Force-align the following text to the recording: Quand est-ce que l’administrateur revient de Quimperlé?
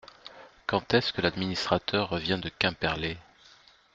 Quand 0.65 0.95
est-ce 0.95 1.13
que 1.13 1.21
l’administrateur 1.21 2.09
revient 2.09 2.39
de 2.41 2.49
Quimperlé? 2.49 3.17